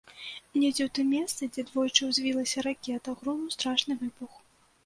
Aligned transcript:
Недзе 0.59 0.81
ў 0.85 0.87
тым 0.97 1.11
месцы, 1.15 1.49
дзе 1.53 1.65
двойчы 1.67 2.01
ўзвілася 2.13 2.65
ракета, 2.69 3.15
грунуў 3.21 3.55
страшны 3.59 4.01
выбух. 4.01 4.31